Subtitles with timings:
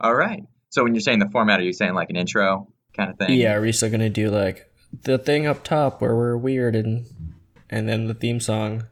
[0.00, 0.44] All right.
[0.70, 3.38] So when you're saying the format, are you saying like an intro kind of thing?
[3.38, 4.70] Yeah, are we still gonna do like
[5.02, 7.06] the thing up top where we're weird and
[7.70, 8.84] and then the theme song?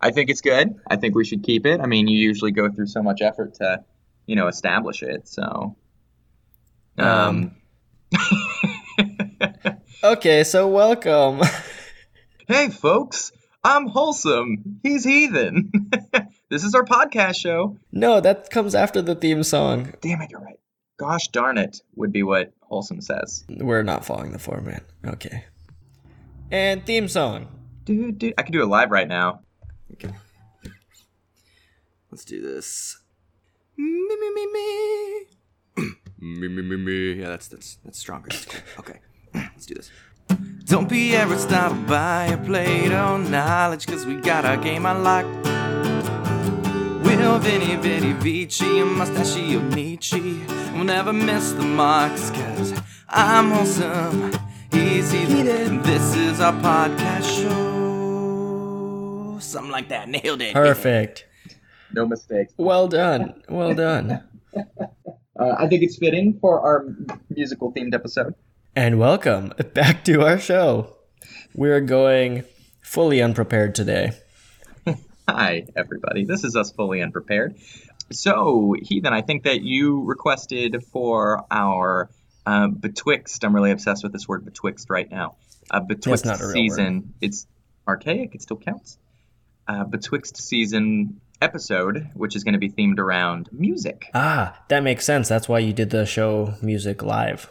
[0.00, 0.74] I think it's good.
[0.88, 1.80] I think we should keep it.
[1.80, 3.84] I mean, you usually go through so much effort to,
[4.26, 5.28] you know, establish it.
[5.28, 5.76] So,
[6.98, 7.54] um,
[10.04, 11.40] Okay, so welcome.
[12.48, 13.30] hey, folks,
[13.62, 14.80] I'm wholesome.
[14.82, 15.70] He's heathen.
[16.52, 17.78] this is our podcast show.
[17.92, 19.94] no, that comes after the theme song.
[20.02, 20.60] Damn it, you're right.
[20.98, 23.44] Gosh darn it, would be what wholesome says.
[23.48, 24.82] We're not following the format.
[25.04, 25.46] Okay.
[26.50, 27.48] And theme song.
[27.84, 29.40] Dude, dude, I can do it live right now.
[29.94, 30.14] Okay.
[32.10, 32.98] Let's do this.
[33.78, 35.26] Me me me me.
[36.18, 37.12] me me me me.
[37.14, 38.28] Yeah, that's that's that's stronger.
[38.78, 39.00] Okay.
[39.34, 39.90] Let's do this.
[40.64, 45.91] Don't be Aristotle by a Plato knowledge, cause we got our game unlocked.
[47.32, 52.74] Will Vinny Vinny Vici and Mustachio Nietzsche will never miss the marks, cause
[53.08, 54.34] I'm wholesome.
[54.70, 55.80] He's heathen.
[55.80, 59.38] This is our podcast show.
[59.40, 60.10] Something like that.
[60.10, 60.52] Nailed it.
[60.52, 61.26] Perfect.
[61.94, 62.52] No mistakes.
[62.58, 63.42] Well done.
[63.48, 64.22] Well done.
[65.40, 66.84] Uh, I think it's fitting for our
[67.30, 68.34] musical themed episode.
[68.76, 70.98] And welcome back to our show.
[71.54, 72.44] We're going
[72.82, 74.12] fully unprepared today.
[75.32, 76.24] Hi, everybody.
[76.24, 77.56] This is us fully unprepared.
[78.10, 82.10] So, Heathen, I think that you requested for our
[82.44, 83.42] uh, Betwixt.
[83.44, 85.36] I'm really obsessed with this word Betwixt right now.
[85.70, 87.14] Uh, Betwixt not a real season.
[87.20, 87.46] It's
[87.88, 88.34] archaic.
[88.34, 88.98] It still counts.
[89.66, 94.10] Uh, Betwixt season episode, which is going to be themed around music.
[94.14, 95.28] Ah, that makes sense.
[95.28, 97.50] That's why you did the show music live.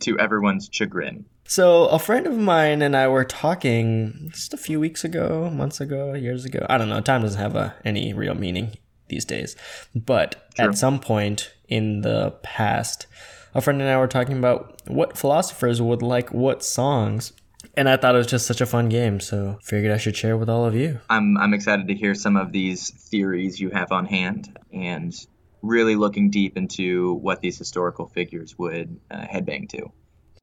[0.00, 1.26] To everyone's chagrin.
[1.46, 5.80] So, a friend of mine and I were talking just a few weeks ago, months
[5.80, 6.64] ago, years ago.
[6.70, 7.00] I don't know.
[7.00, 8.76] Time doesn't have a, any real meaning
[9.08, 9.54] these days.
[9.94, 13.06] But at some point in the past,
[13.54, 17.32] a friend and I were talking about what philosophers would like what songs.
[17.76, 19.20] And I thought it was just such a fun game.
[19.20, 21.00] So, figured I should share with all of you.
[21.10, 25.14] I'm I'm excited to hear some of these theories you have on hand and
[25.60, 29.92] really looking deep into what these historical figures would uh, headbang to.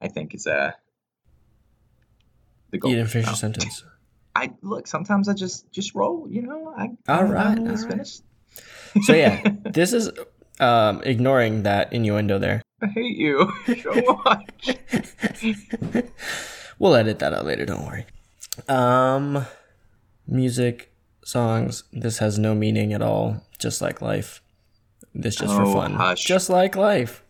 [0.00, 0.72] I think is uh
[2.72, 2.90] the goal.
[2.90, 3.84] You didn't finish your sentence.
[4.34, 4.86] I look.
[4.88, 6.26] Sometimes I just just roll.
[6.28, 6.74] You know.
[6.76, 7.78] I All right, all right.
[7.78, 8.22] finished.
[9.04, 9.40] So, yeah,
[9.72, 10.10] this is
[10.60, 12.62] um, ignoring that innuendo there.
[12.82, 13.52] I hate you
[13.82, 14.76] so much.
[16.78, 18.06] We'll edit that out later, don't worry.
[18.68, 19.46] Um
[20.26, 20.92] music,
[21.24, 24.42] songs, this has no meaning at all, just like life.
[25.14, 25.94] This just for Oh, fun.
[25.94, 26.24] hush.
[26.24, 27.22] Just like life.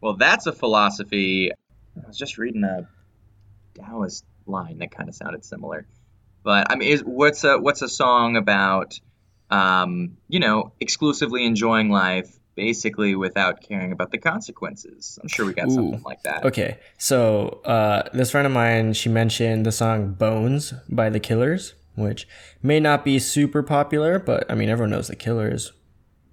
[0.00, 1.50] well, that's a philosophy.
[1.52, 2.88] I was just reading a
[3.74, 5.86] Taoist line that kind of sounded similar.
[6.42, 8.98] But I mean, is what's a what's a song about?
[9.50, 15.18] Um, you know, exclusively enjoying life, basically without caring about the consequences.
[15.22, 16.44] I'm sure we got something like that.
[16.44, 16.78] Okay.
[16.98, 22.26] So, uh this friend of mine, she mentioned the song Bones by the Killers, which
[22.62, 25.72] may not be super popular, but I mean everyone knows the Killers.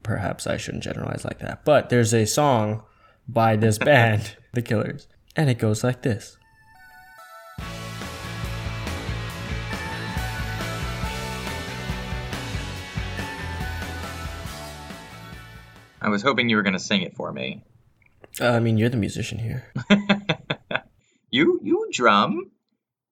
[0.04, 1.64] Perhaps I shouldn't generalize like that.
[1.64, 2.84] But there's a song
[3.28, 6.38] by this band, the Killers, and it goes like this.
[16.02, 17.64] I was hoping you were going to sing it for me.
[18.40, 19.72] Uh, I mean, you're the musician here.
[21.32, 22.52] you you drum.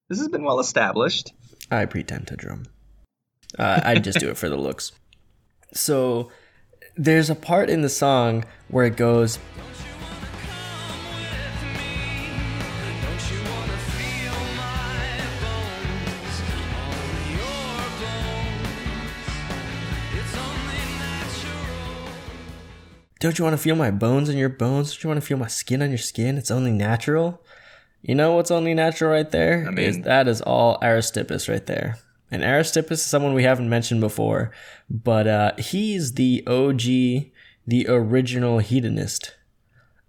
[0.07, 1.33] This has been well established.
[1.69, 2.65] I pretend to drum.
[3.57, 4.91] Uh, I just do it for the looks.
[5.73, 6.31] So
[6.95, 9.37] there's a part in the song where it goes,
[23.19, 24.91] Don't you want to feel my bones in your bones?
[24.93, 26.37] Don't you want to feel my skin on your skin?
[26.37, 27.41] It's only natural.
[28.01, 29.65] You know what's only natural right there?
[29.67, 31.97] I Is mean- that is all Aristippus right there.
[32.31, 34.51] And Aristippus is someone we haven't mentioned before,
[34.89, 37.31] but uh, he's the OG,
[37.67, 39.35] the original hedonist.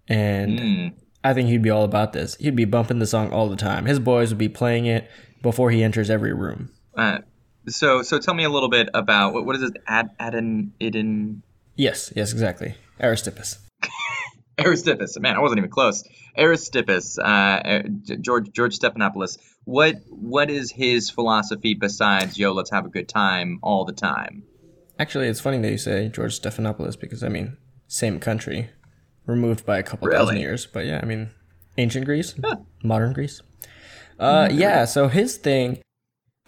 [0.07, 0.93] And Mm.
[1.23, 2.35] I think he'd be all about this.
[2.35, 3.85] He'd be bumping the song all the time.
[3.85, 5.09] His boys would be playing it
[5.41, 6.69] before he enters every room.
[6.95, 7.19] Uh,
[7.67, 9.73] so so tell me a little bit about what what is it?
[9.87, 11.41] Ad Adon Idin
[11.75, 12.75] Yes, yes, exactly.
[13.01, 13.57] Aristippus.
[14.59, 15.19] Aristippus.
[15.19, 16.03] Man, I wasn't even close.
[16.37, 17.81] Aristippus, uh, uh,
[18.21, 19.37] George George Stephanopoulos.
[19.65, 24.43] What what is his philosophy besides yo, let's have a good time all the time?
[24.99, 27.57] Actually, it's funny that you say George Stephanopoulos because I mean,
[27.87, 28.69] same country,
[29.25, 30.19] removed by a couple Really?
[30.19, 30.65] thousand years.
[30.67, 31.31] But yeah, I mean,
[31.77, 32.35] ancient Greece,
[32.83, 33.41] modern Greece.
[34.19, 34.85] Uh, yeah.
[34.85, 35.79] So his thing,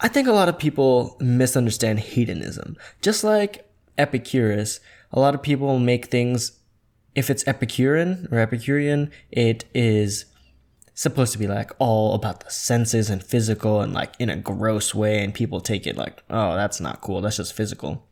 [0.00, 2.76] I think a lot of people misunderstand hedonism.
[3.02, 3.68] Just like
[3.98, 4.78] Epicurus,
[5.14, 6.58] a lot of people make things
[7.14, 10.26] if it's Epicurean or Epicurean, it is
[10.92, 14.94] supposed to be like all about the senses and physical and like in a gross
[14.94, 17.20] way and people take it like, oh, that's not cool.
[17.20, 18.06] That's just physical.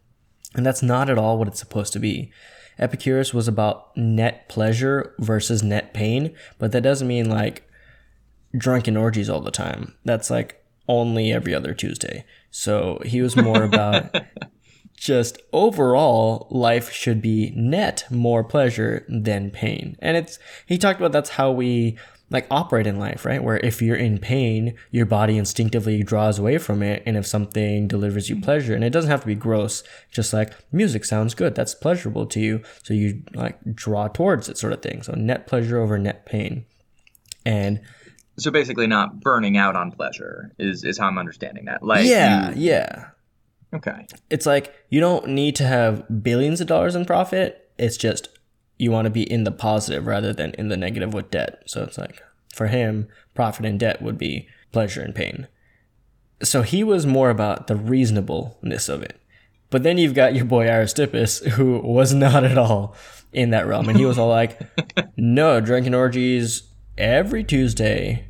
[0.55, 2.33] And that's not at all what it's supposed to be.
[2.79, 7.69] Epicurus was about net pleasure versus net pain, but that doesn't mean like
[8.57, 9.97] drunken orgies all the time.
[10.05, 12.25] That's like only every other Tuesday.
[12.51, 14.15] So he was more about
[15.03, 19.97] just overall life should be net more pleasure than pain.
[19.99, 21.99] And it's he talked about that's how we
[22.31, 23.43] like operate in life, right?
[23.43, 27.03] Where if you're in pain, your body instinctively draws away from it.
[27.05, 29.83] And if something delivers you pleasure, and it doesn't have to be gross,
[30.13, 32.63] just like music sounds good, that's pleasurable to you.
[32.85, 35.03] So you like draw towards it sort of thing.
[35.03, 36.65] So net pleasure over net pain.
[37.45, 37.81] And
[38.39, 41.83] so basically not burning out on pleasure is, is how I'm understanding that.
[41.83, 43.09] Like yeah, you- yeah.
[43.75, 44.07] Okay.
[44.31, 47.71] It's like you don't need to have billions of dollars in profit.
[47.79, 48.29] It's just
[48.79, 51.63] you want to be in the positive rather than in the negative with debt.
[51.67, 52.23] So it's like
[52.55, 55.49] for him, profit and debt would be pleasure and pain.
[56.43, 59.21] So he was more about the reasonableness of it.
[59.71, 62.95] But then you've got your boy Aristippus, who was not at all
[63.33, 63.89] in that realm.
[63.89, 64.61] And he was all like,
[65.17, 66.65] no, drinking orgies
[66.99, 68.29] every Tuesday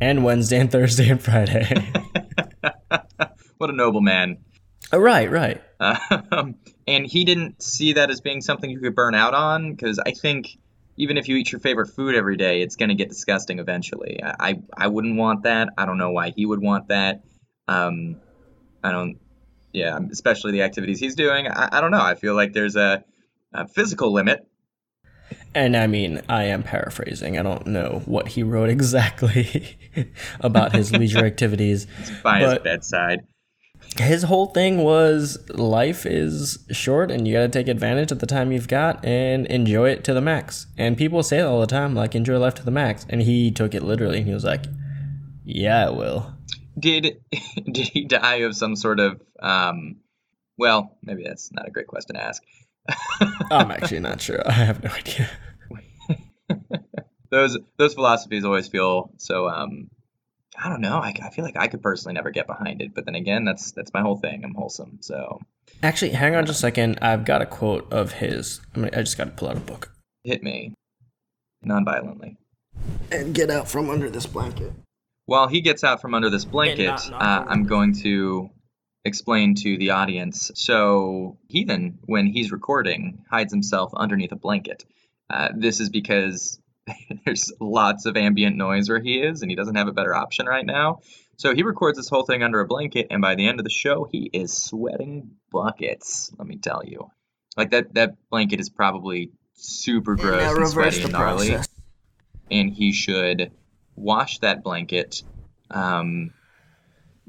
[0.00, 1.92] and Wednesday and Thursday and Friday.
[3.60, 4.38] What a noble man.
[4.92, 5.62] Oh, right, right.
[5.78, 6.56] Um,
[6.86, 10.12] and he didn't see that as being something you could burn out on because I
[10.12, 10.58] think
[10.96, 14.20] even if you eat your favorite food every day, it's going to get disgusting eventually.
[14.22, 15.68] I, I, I wouldn't want that.
[15.78, 17.22] I don't know why he would want that.
[17.68, 18.16] Um,
[18.82, 19.18] I don't,
[19.72, 21.46] yeah, especially the activities he's doing.
[21.46, 22.02] I, I don't know.
[22.02, 23.04] I feel like there's a,
[23.54, 24.46] a physical limit.
[25.54, 27.38] And I mean, I am paraphrasing.
[27.38, 29.78] I don't know what he wrote exactly
[30.40, 31.86] about his leisure activities.
[32.00, 33.20] It's by his bedside.
[33.98, 38.26] His whole thing was life is short and you got to take advantage of the
[38.26, 40.66] time you've got and enjoy it to the max.
[40.78, 43.04] And people say it all the time, like, enjoy life to the max.
[43.08, 44.64] And he took it literally and he was like,
[45.44, 46.34] yeah, I will.
[46.78, 47.20] Did
[47.72, 49.96] did he die of some sort of um?
[50.56, 52.42] Well, maybe that's not a great question to ask.
[53.50, 54.42] I'm actually not sure.
[54.46, 55.28] I have no idea.
[57.30, 59.88] those those philosophies always feel so um
[60.62, 63.04] i don't know I, I feel like i could personally never get behind it but
[63.04, 65.40] then again that's that's my whole thing i'm wholesome so
[65.84, 66.98] Actually, hang on just a second.
[67.00, 68.60] I've got a quote of his.
[68.74, 69.92] I mean, I just got to pull out a book.
[70.24, 70.74] hit me
[71.62, 72.36] non-violently
[73.12, 74.72] And get out from under this blanket.
[75.26, 78.50] while he gets out from under this blanket not knock uh, i'm going to
[79.04, 84.84] explain to the audience so heathen when he's recording hides himself underneath a blanket
[85.32, 86.58] uh, this is because
[87.24, 90.46] there's lots of ambient noise where he is and he doesn't have a better option
[90.46, 91.00] right now
[91.36, 93.70] so he records this whole thing under a blanket and by the end of the
[93.70, 97.10] show he is sweating buckets let me tell you
[97.56, 101.56] like that that blanket is probably super gross and, sweaty and gnarly
[102.50, 103.52] and he should
[103.94, 105.22] wash that blanket
[105.70, 106.32] um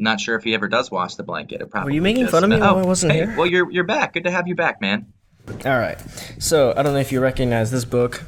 [0.02, 1.62] not sure if he ever does wash the blanket.
[1.62, 3.36] It probably you making just- fun of me oh, while I wasn't hey, here?
[3.38, 4.14] Well, you're you're back.
[4.14, 5.14] Good to have you back, man.
[5.66, 6.00] All right.
[6.40, 8.24] So I don't know if you recognize this book.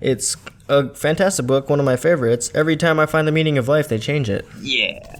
[0.00, 0.36] It's
[0.68, 2.50] a fantastic book, one of my favorites.
[2.54, 4.46] Every time I find the meaning of life, they change it.
[4.60, 5.18] Yeah,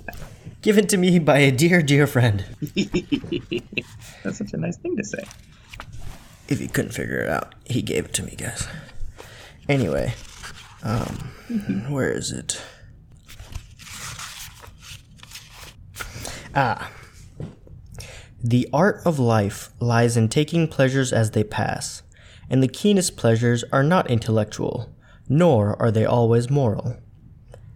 [0.60, 2.44] Given to me by a dear, dear friend.
[4.22, 5.24] that's such a nice thing to say.
[6.48, 8.66] If you couldn't figure it out, he gave it to me, guys.
[9.68, 10.14] Anyway,
[10.82, 11.30] um,
[11.88, 12.60] where is it?
[16.54, 16.90] Ah.
[18.42, 22.02] The art of life lies in taking pleasures as they pass,
[22.50, 24.94] and the keenest pleasures are not intellectual,
[25.28, 26.96] nor are they always moral.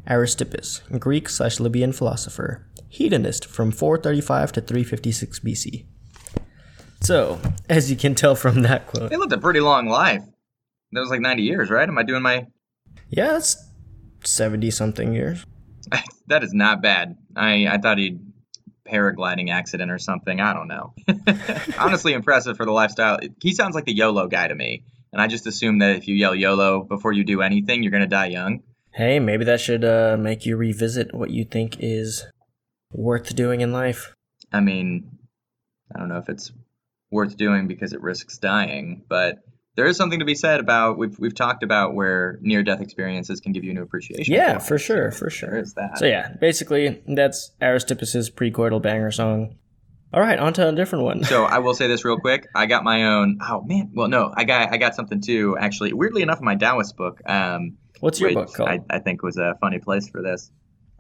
[0.09, 5.87] Aristippus, Greek slash Libyan philosopher, hedonist from 435 to 356 BC.
[7.01, 10.23] So, as you can tell from that quote, They lived a pretty long life.
[10.93, 11.89] That was like 90 years, right?
[11.89, 12.47] Am I doing my?
[13.09, 13.57] yeah, that's
[14.25, 15.45] 70 something years.
[16.29, 17.17] that is not bad.
[17.35, 18.21] I I thought he'd
[18.87, 20.41] paragliding accident or something.
[20.41, 20.95] I don't know.
[21.79, 23.19] Honestly, impressive for the lifestyle.
[23.41, 26.15] He sounds like the YOLO guy to me, and I just assume that if you
[26.15, 28.63] yell YOLO before you do anything, you're gonna die young.
[28.93, 32.27] Hey, maybe that should uh, make you revisit what you think is
[32.91, 34.15] worth doing in life.
[34.53, 35.19] I mean,
[35.95, 36.53] I don't know if it's
[37.11, 39.39] worth doing because it risks dying, but
[39.75, 43.41] there is something to be said about we've we've talked about where near death experiences
[43.41, 44.35] can give you a new appreciation.
[44.35, 45.57] Yeah, for for sure, for sure.
[45.57, 45.99] is that.
[45.99, 49.57] So yeah, basically that's Aristippus's precoital banger song.
[50.15, 51.25] All right, on to a different one.
[51.25, 52.47] So I will say this real quick.
[52.55, 53.39] I got my own.
[53.41, 53.93] Oh man.
[53.95, 55.57] Well, no, I got I got something too.
[55.59, 57.21] Actually, weirdly enough, in my Taoist book.
[57.27, 58.69] Um, What's your book called?
[58.69, 60.51] I, I think was a funny place for this.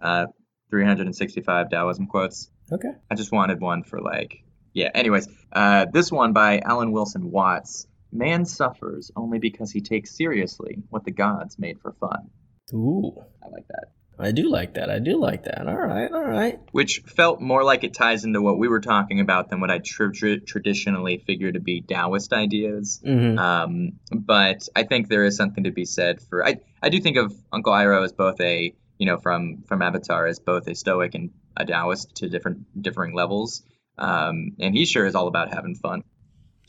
[0.00, 0.26] Uh,
[0.70, 2.50] 365 Taoism quotes.
[2.72, 2.92] okay.
[3.10, 4.88] I just wanted one for like, yeah.
[4.94, 10.78] Anyways, uh, this one by Alan Wilson Watts Man suffers only because he takes seriously
[10.90, 12.30] what the gods made for fun.
[12.74, 13.84] Ooh, I like that.
[14.18, 14.90] I do like that.
[14.90, 15.66] I do like that.
[15.66, 16.60] All right, all right.
[16.70, 19.78] Which felt more like it ties into what we were talking about than what I
[19.78, 23.00] tr- tr- traditionally figure to be Taoist ideas.
[23.02, 26.46] hmm Um, but I think there is something to be said for.
[26.46, 30.26] I, I do think of Uncle Iroh as both a you know from from Avatar
[30.26, 33.62] as both a Stoic and a Taoist to different differing levels.
[33.98, 36.04] Um, and he sure is all about having fun.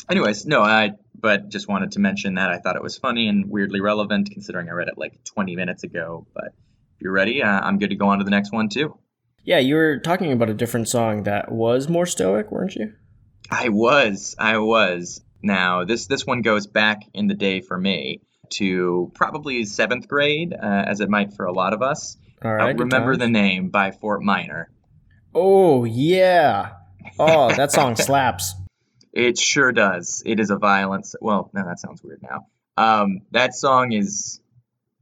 [0.09, 3.49] Anyways, no, I but just wanted to mention that I thought it was funny and
[3.49, 6.27] weirdly relevant considering I read it like 20 minutes ago.
[6.33, 6.47] But
[6.95, 8.97] if you're ready, uh, I'm good to go on to the next one too.
[9.45, 12.93] Yeah, you were talking about a different song that was more stoic, weren't you?
[13.51, 15.21] I was, I was.
[15.41, 20.53] Now this this one goes back in the day for me to probably seventh grade,
[20.53, 22.17] uh, as it might for a lot of us.
[22.43, 24.69] All Uh, remember the name by Fort Minor.
[25.35, 26.71] Oh yeah.
[27.19, 28.53] Oh, that song slaps.
[29.13, 30.23] It sure does.
[30.25, 31.15] It is a violence.
[31.21, 32.47] Well, no, that sounds weird now.
[32.75, 34.41] Um, that song is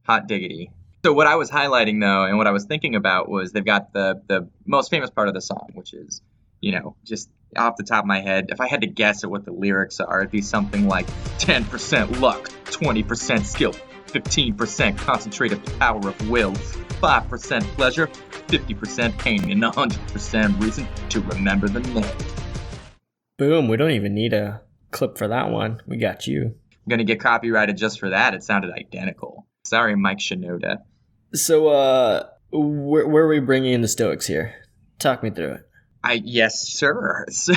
[0.02, 0.70] hot diggity.
[1.04, 3.92] So what I was highlighting though, and what I was thinking about was they've got
[3.92, 6.20] the the most famous part of the song, which is,
[6.60, 9.30] you know, just off the top of my head, if I had to guess at
[9.30, 11.06] what the lyrics are, it'd be something like
[11.38, 13.74] 10% luck, 20% skill,
[14.06, 21.80] 15% concentrated power of will, 5% pleasure, 50% pain, and 100% reason to remember the
[21.80, 22.04] name.
[23.42, 23.66] Boom.
[23.66, 25.82] We don't even need a clip for that one.
[25.84, 26.42] We got you.
[26.44, 28.34] I'm gonna get copyrighted just for that.
[28.34, 29.48] It sounded identical.
[29.64, 30.76] Sorry, Mike Shinoda.
[31.34, 34.54] So, uh, where, where are we bringing in the Stoics here?
[35.00, 35.68] Talk me through it.
[36.04, 37.26] I yes, sir.
[37.32, 37.54] So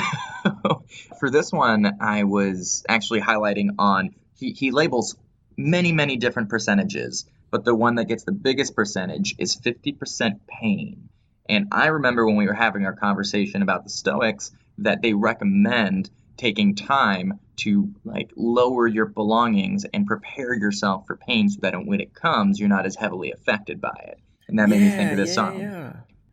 [1.20, 5.14] for this one, I was actually highlighting on he, he labels
[5.56, 11.10] many many different percentages, but the one that gets the biggest percentage is 50% pain.
[11.48, 16.10] And I remember when we were having our conversation about the Stoics that they recommend
[16.36, 22.00] taking time to like lower your belongings and prepare yourself for pain so that when
[22.00, 24.18] it comes, you're not as heavily affected by it.
[24.48, 25.60] And that made me think of this yeah, song.
[25.60, 25.92] Yeah.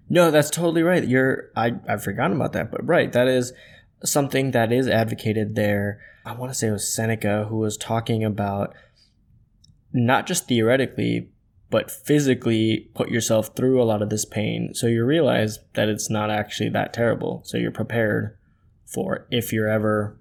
[0.09, 1.07] No, that's totally right.
[1.07, 3.53] You're I I've forgotten about that, but right, that is
[4.03, 6.01] something that is advocated there.
[6.25, 8.75] I want to say it was Seneca who was talking about
[9.91, 11.29] not just theoretically,
[11.73, 16.07] but physically put yourself through a lot of this pain so you realize that it's
[16.07, 17.41] not actually that terrible.
[17.45, 18.37] So you're prepared
[18.85, 20.15] for if you're ever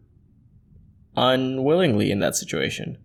[1.15, 2.97] unwillingly in that situation.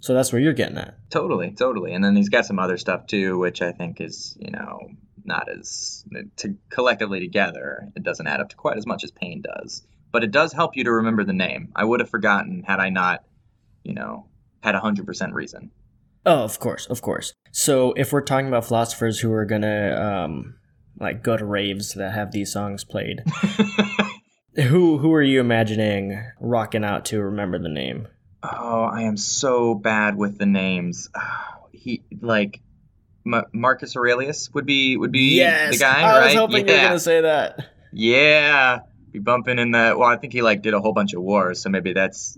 [0.00, 0.94] So that's where you're getting at.
[1.10, 1.94] Totally, totally.
[1.94, 4.78] And then he's got some other stuff too, which I think is, you know,
[5.24, 6.04] not as
[6.36, 9.84] to collectively together, it doesn't add up to quite as much as pain does.
[10.12, 11.72] But it does help you to remember the name.
[11.74, 13.24] I would have forgotten had I not,
[13.82, 14.28] you know,
[14.60, 15.72] had a hundred percent reason.
[16.26, 17.32] Oh, of course, of course.
[17.52, 19.94] So if we're talking about philosophers who are gonna
[20.26, 20.56] um
[20.98, 23.22] like go to raves that have these songs played,
[24.56, 28.08] who who are you imagining rocking out to remember the name?
[28.42, 31.08] Oh, I am so bad with the names.
[31.16, 32.60] Oh, he like
[33.24, 36.24] Ma- Marcus Aurelius would be would be the guy, I right?
[36.26, 37.66] was hoping you were gonna say that.
[37.92, 38.80] Yeah,
[39.12, 39.98] be bumping in that.
[39.98, 42.36] Well, I think he like did a whole bunch of wars, so maybe that's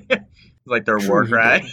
[0.66, 1.68] like their war True, he cry.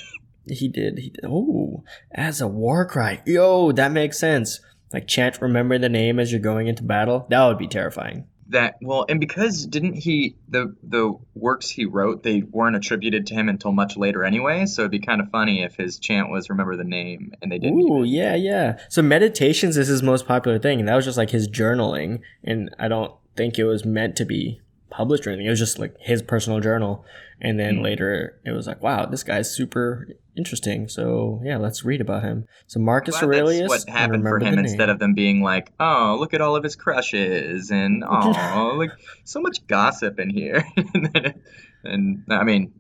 [0.50, 1.00] He did.
[1.00, 1.26] He did.
[1.26, 3.22] Oh, as a war cry.
[3.26, 4.60] Yo, that makes sense.
[4.94, 7.26] Like chant, remember the name as you're going into battle.
[7.30, 8.26] That would be terrifying.
[8.50, 13.34] That well, and because didn't he the the works he wrote they weren't attributed to
[13.34, 16.50] him until much later anyway, so it'd be kind of funny if his chant was
[16.50, 17.82] remember the name and they didn't.
[17.82, 18.78] Ooh, even- yeah, yeah.
[18.88, 22.22] So meditations is his most popular thing, and that was just like his journaling.
[22.42, 25.48] And I don't think it was meant to be published or anything.
[25.48, 27.04] It was just like his personal journal.
[27.42, 27.84] And then Hmm.
[27.84, 30.88] later, it was like, wow, this guy's super interesting.
[30.88, 32.46] So yeah, let's read about him.
[32.68, 33.70] So Marcus Aurelius.
[33.70, 34.90] That's what happened for him instead name.
[34.90, 38.92] of them being like, "Oh, look at all of his crushes," and "Oh, like
[39.24, 40.64] so much gossip in here."
[41.84, 42.74] and, I mean,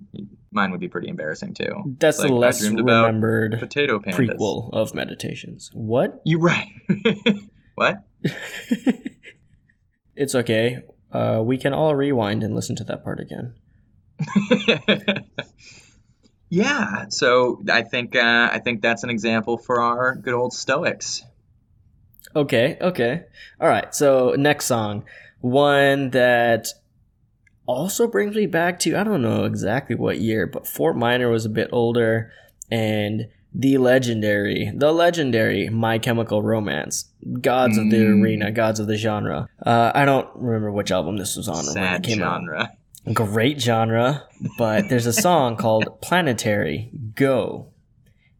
[0.51, 1.95] mine would be pretty embarrassing too.
[1.99, 4.15] That's Like, the less remembered Potato pandas.
[4.15, 5.71] prequel of meditations.
[5.73, 6.21] What?
[6.23, 6.67] You right?
[7.75, 8.03] what?
[10.15, 10.83] it's okay.
[11.11, 13.53] Uh, we can all rewind and listen to that part again.
[16.49, 17.05] Yeah.
[17.09, 21.23] So I think uh, I think that's an example for our good old Stoics.
[22.35, 23.23] Okay, okay.
[23.59, 23.93] All right.
[23.95, 25.03] So next song,
[25.41, 26.67] one that
[27.65, 31.45] also brings me back to I don't know exactly what year, but Fort Minor was
[31.45, 32.31] a bit older,
[32.69, 37.05] and the legendary, the legendary My Chemical Romance,
[37.41, 38.21] Gods of the Mm.
[38.21, 39.47] Arena, Gods of the Genre.
[39.65, 42.63] Uh, I don't remember which album this was on or when it Sad came genre.
[42.63, 42.69] out.
[43.13, 47.69] Great genre, but there's a song called Planetary Go,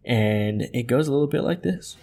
[0.03, 1.95] and it goes a little bit like this.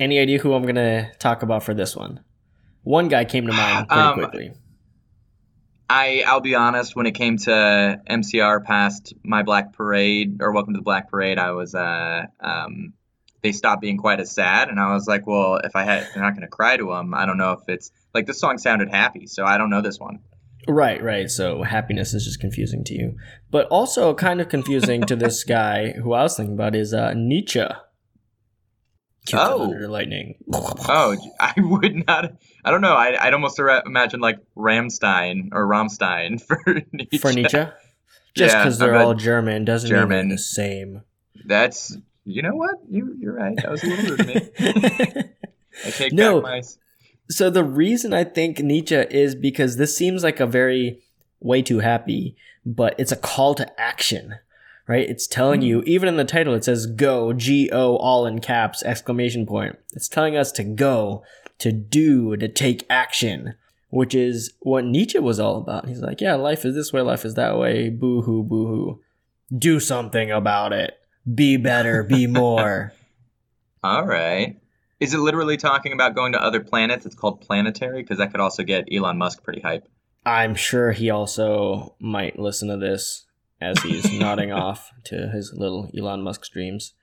[0.00, 2.20] Any idea who I'm gonna talk about for this one?
[2.84, 4.52] One guy came to mind pretty Um, quickly.
[5.88, 6.94] I I'll be honest.
[6.94, 11.38] When it came to MCR past my Black Parade or Welcome to the Black Parade,
[11.38, 12.92] I was uh um
[13.42, 16.22] they stopped being quite as sad, and I was like, well, if I had, they're
[16.22, 17.14] not gonna cry to them.
[17.14, 19.98] I don't know if it's like this song sounded happy, so I don't know this
[19.98, 20.20] one.
[20.66, 21.30] Right, right.
[21.30, 23.16] So happiness is just confusing to you,
[23.50, 27.14] but also kind of confusing to this guy who I was thinking about is uh,
[27.14, 27.64] Nietzsche.
[29.36, 29.58] Oh.
[29.70, 30.36] Thunder Lightning.
[30.52, 32.32] Oh, I would not.
[32.64, 32.94] I don't know.
[32.94, 36.60] I, I'd almost imagine like Rammstein or Rammstein for
[36.92, 37.18] Nietzsche.
[37.18, 37.64] for Nietzsche.
[38.34, 40.28] Just because I they're all German doesn't mean German.
[40.28, 41.02] they're the same.
[41.46, 43.56] That's you know what you you're right.
[43.56, 44.50] That was a little rude of me.
[45.86, 46.40] I take No.
[46.40, 46.62] my.
[47.30, 51.00] so the reason I think Nietzsche is because this seems like a very
[51.40, 54.36] way too happy, but it's a call to action,
[54.88, 55.08] right?
[55.08, 55.88] It's telling you, mm-hmm.
[55.88, 59.76] even in the title, it says go, G O, all in caps, exclamation point.
[59.92, 61.22] It's telling us to go,
[61.58, 63.54] to do, to take action,
[63.90, 65.86] which is what Nietzsche was all about.
[65.86, 69.00] He's like, yeah, life is this way, life is that way, boo hoo, boo hoo.
[69.56, 70.94] Do something about it.
[71.32, 72.92] Be better, be more.
[73.84, 74.60] All right.
[75.00, 77.06] Is it literally talking about going to other planets?
[77.06, 79.88] It's called planetary because that could also get Elon Musk pretty hype.
[80.26, 83.24] I'm sure he also might listen to this
[83.60, 86.94] as he's nodding off to his little Elon Musk dreams.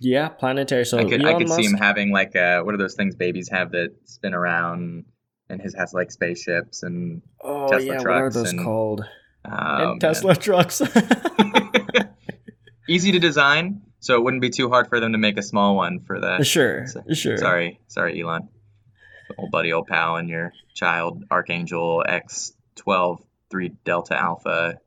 [0.00, 0.84] Yeah, planetary.
[0.84, 3.14] So I could I could Musk, see him having like uh what are those things
[3.14, 5.04] babies have that spin around,
[5.48, 9.04] and his has like spaceships and oh Tesla yeah, what are trucks those and- called?
[9.44, 9.98] oh, and man.
[10.00, 10.82] Tesla trucks.
[12.88, 15.76] easy to design, so it wouldn't be too hard for them to make a small
[15.76, 16.46] one for that.
[16.46, 17.36] sure, So- sure.
[17.38, 18.48] Sorry, sorry, Elon.
[19.38, 24.78] Old buddy, old pal, and your child, Archangel X twelve three Delta Alpha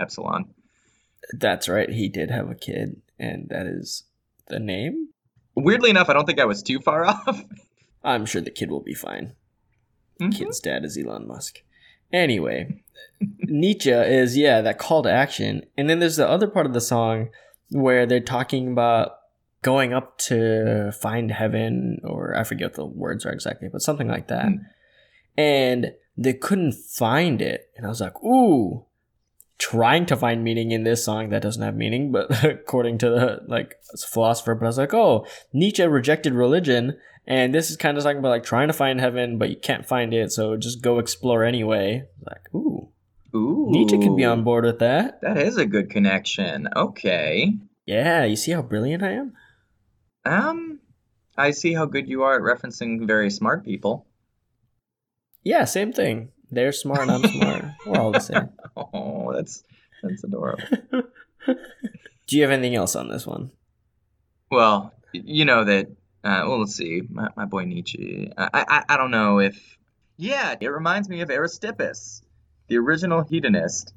[0.00, 0.54] Epsilon.
[1.32, 1.88] That's right.
[1.90, 4.04] He did have a kid, and that is
[4.48, 5.08] the name.
[5.54, 7.44] Weirdly enough, I don't think I was too far off.
[8.02, 9.34] I'm sure the kid will be fine.
[10.20, 10.36] Mhm.
[10.36, 11.62] Kid's dad is Elon Musk.
[12.12, 12.82] Anyway,
[13.20, 16.80] Nietzsche is yeah that call to action, and then there's the other part of the
[16.80, 17.28] song
[17.70, 19.12] where they're talking about
[19.62, 24.08] going up to find heaven, or I forget what the words are exactly, but something
[24.08, 24.46] like that.
[24.46, 24.64] Mm.
[25.36, 28.86] And they couldn't find it, and I was like, ooh.
[29.60, 33.40] Trying to find meaning in this song that doesn't have meaning, but according to the
[33.46, 33.76] like
[34.08, 38.18] philosopher, but I was like, oh, Nietzsche rejected religion, and this is kind of talking
[38.18, 41.44] about like trying to find heaven, but you can't find it, so just go explore
[41.44, 42.04] anyway.
[42.26, 42.88] Like, ooh,
[43.34, 45.20] Ooh, Nietzsche could be on board with that.
[45.20, 46.68] That is a good connection.
[46.74, 47.52] Okay.
[47.86, 49.32] Yeah, you see how brilliant I am?
[50.24, 50.80] Um,
[51.36, 54.06] I see how good you are at referencing very smart people.
[55.42, 56.30] Yeah, same thing.
[56.50, 57.64] They're smart, and I'm smart.
[57.86, 58.48] We're all the same.
[58.76, 59.62] Oh, that's
[60.02, 60.62] that's adorable.
[61.46, 63.50] Do you have anything else on this one?
[64.50, 65.86] Well, you know that.
[66.22, 67.02] Uh, well, let's see.
[67.10, 68.32] My, my boy Nietzsche.
[68.38, 69.78] I, I I don't know if.
[70.16, 72.22] Yeah, it reminds me of Aristippus,
[72.68, 73.92] the original hedonist.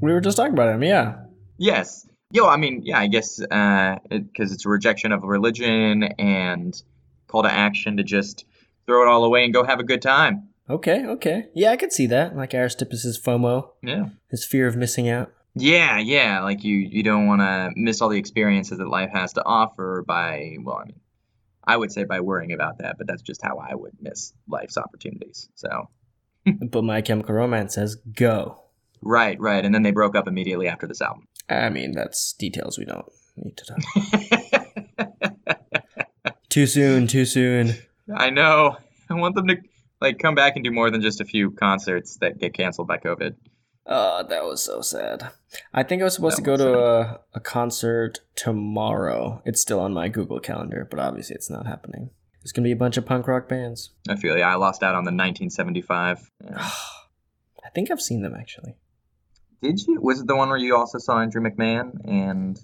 [0.00, 1.24] We were just talking about him, yeah.
[1.58, 2.06] Yes.
[2.32, 6.80] Yo, I mean, yeah, I guess because it, 'cause it's a rejection of religion and
[7.26, 8.44] call to action to just
[8.86, 10.48] throw it all away and go have a good time.
[10.70, 11.46] Okay, okay.
[11.54, 12.36] Yeah, I could see that.
[12.36, 14.06] Like Aristippus' FOMO, Yeah.
[14.30, 15.32] his fear of missing out.
[15.54, 16.42] Yeah, yeah.
[16.42, 20.04] Like you, you don't want to miss all the experiences that life has to offer
[20.06, 21.00] by, well, I mean,
[21.64, 24.76] I would say by worrying about that, but that's just how I would miss life's
[24.76, 25.48] opportunities.
[25.54, 25.88] So,
[26.70, 28.62] But My Chemical Romance says go.
[29.02, 29.64] right, right.
[29.64, 31.26] And then they broke up immediately after this album.
[31.48, 33.78] I mean, that's details we don't need to talk.
[36.50, 37.74] too soon, too soon.
[38.14, 38.76] I know.
[39.10, 39.56] I want them to
[40.00, 42.98] like come back and do more than just a few concerts that get canceled by
[42.98, 43.34] COVID.
[43.86, 45.30] Oh, that was so sad.
[45.72, 49.42] I think I was supposed That to go to a, a concert tomorrow.
[49.46, 52.10] It's still on my Google Calendar, but obviously it's not happening.
[52.42, 53.90] There's gonna be a bunch of punk rock bands.
[54.08, 56.30] I feel yeah, I lost out on the 1975.
[56.44, 56.52] Yeah.
[57.64, 58.76] I think I've seen them actually.
[59.62, 60.00] Did you?
[60.00, 62.58] Was it the one where you also saw Andrew McMahon and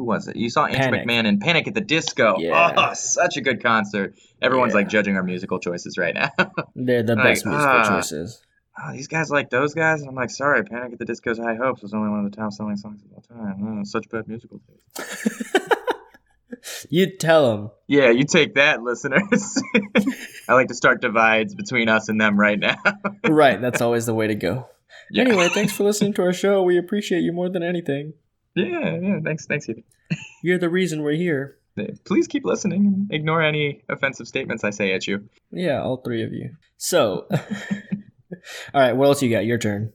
[0.00, 0.36] who was it?
[0.36, 1.06] You saw Andrew Panic.
[1.06, 2.36] McMahon in Panic at the Disco.
[2.38, 2.72] Yeah.
[2.74, 4.14] Oh, such a good concert.
[4.40, 4.76] Everyone's Yeah.
[4.78, 6.30] like judging our musical choices right now.
[6.74, 7.88] They're the Like, best musical ah.
[7.88, 8.42] choices.
[8.82, 10.00] oh, these guys like those guys.
[10.00, 12.36] And I'm like, sorry, Panic at the Disco's High Hopes was only one of the
[12.36, 13.80] top selling songs of all time.
[13.80, 14.60] Oh, such bad musical
[14.96, 15.66] taste.
[16.90, 17.70] you tell them.
[17.86, 19.62] Yeah, you take that, listeners.
[20.48, 22.76] I like to start divides between us and them right now.
[23.28, 24.66] right, that's always the way to go.
[25.10, 25.24] Yeah.
[25.24, 26.62] Anyway, thanks for listening to our show.
[26.62, 28.14] We appreciate you more than anything.
[28.54, 29.20] Yeah, yeah.
[29.24, 29.84] Thanks, thanks, Ethan.
[30.42, 31.56] You're the reason we're here.
[32.04, 35.28] Please keep listening and ignore any offensive statements I say at you.
[35.50, 36.56] Yeah, all three of you.
[36.76, 37.38] So, all
[38.74, 39.46] right, what else you got?
[39.46, 39.92] Your turn.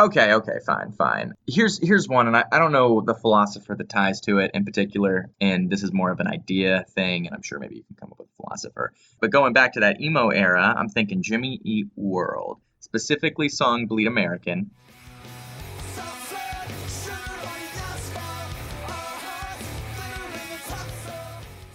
[0.00, 1.34] Okay, okay, fine, fine.
[1.46, 4.64] Here's here's one, and I, I don't know the philosopher that ties to it in
[4.64, 7.96] particular, and this is more of an idea thing, and I'm sure maybe you can
[7.96, 8.92] come up with a philosopher.
[9.20, 14.06] But going back to that emo era, I'm thinking Jimmy Eat World, specifically song Bleed
[14.06, 14.70] American.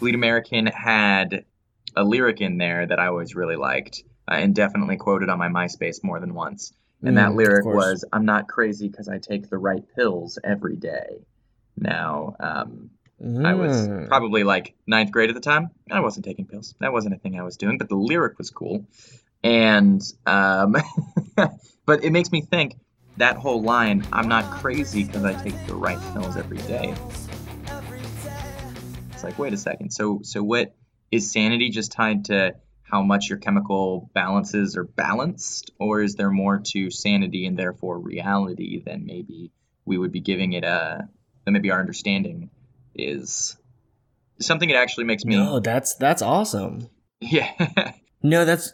[0.04, 1.46] Bleed American had
[1.96, 5.48] a lyric in there that I always really liked, uh, and definitely quoted on my
[5.48, 6.74] MySpace more than once.
[7.06, 10.38] And that Mm, of lyric was, "I'm not crazy because I take the right pills
[10.44, 11.26] every day."
[11.78, 12.90] Now, um,
[13.46, 14.10] I was Mm.
[14.10, 15.70] probably like ninth grade at the time.
[15.90, 16.76] I wasn't taking pills.
[16.82, 18.86] That wasn't a thing I was doing, but the lyric was cool.
[19.42, 20.76] And, um,
[21.86, 22.76] but it makes me think
[23.16, 26.94] that whole line, I'm not crazy because I take the right pills every day.
[29.24, 29.92] It's like, wait a second.
[29.92, 30.76] So, so what
[31.10, 35.72] is sanity just tied to how much your chemical balances are balanced?
[35.80, 39.52] Or is there more to sanity and therefore reality than maybe
[39.86, 41.08] we would be giving it a,
[41.46, 42.50] than maybe our understanding
[42.96, 43.56] is
[44.42, 46.90] something that actually makes me No, that's that's awesome.
[47.22, 48.74] yeah No, that's.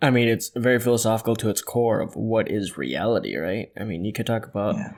[0.00, 3.68] I mean, it's very philosophical to its core of what is reality, right?
[3.78, 4.92] I mean, you could talk about yeah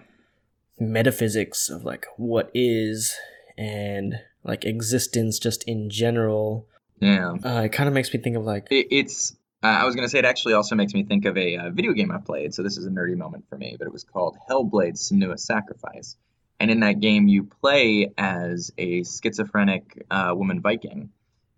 [0.80, 3.14] metaphysics of like what is
[3.58, 6.66] and like existence just in general.
[7.00, 7.33] yeah.
[7.44, 10.07] Uh, it kind of makes me think of like it, it's uh, i was going
[10.07, 12.55] to say it actually also makes me think of a uh, video game i played.
[12.55, 16.16] So this is a nerdy moment for me but it was called hellblade senua's sacrifice.
[16.59, 21.11] And in that game you play as a schizophrenic uh, woman viking.